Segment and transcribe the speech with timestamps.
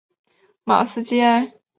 [0.63, 1.53] 马斯基埃。